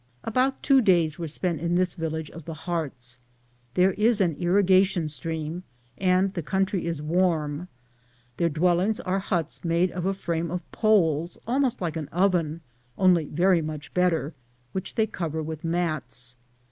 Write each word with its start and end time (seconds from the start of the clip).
About 0.23 0.63
two 0.63 0.81
days 0.81 1.19
were 1.19 1.27
spent 1.27 1.61
in 1.61 1.75
this 1.75 1.93
village 1.93 2.31
of 2.31 2.45
the 2.45 2.55
Hearts. 2.55 3.19
There 3.75 3.93
ie 3.99 4.09
an 4.19 4.35
irrigation 4.39 5.07
stream, 5.09 5.61
and 5.95 6.33
the 6.33 6.41
country 6.41 6.87
is 6.87 7.03
warm. 7.03 7.67
Their 8.37 8.49
dwellings 8.49 8.99
are 8.99 9.19
hats 9.19 9.63
made 9.63 9.91
of 9.91 10.07
a 10.07 10.15
frame 10.15 10.49
of 10.49 10.63
poles, 10.71 11.37
almost 11.45 11.81
like 11.81 11.97
an 11.97 12.07
oven, 12.11 12.61
only 12.97 13.25
very 13.25 13.61
much 13.61 13.93
better, 13.93 14.33
which. 14.71 14.95
they 14.95 15.05
cover 15.05 15.43
with 15.43 15.63
mats. 15.63 16.35